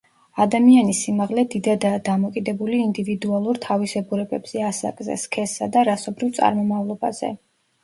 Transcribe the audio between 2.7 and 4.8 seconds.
ინდივიდუალურ თავისებურებებზე,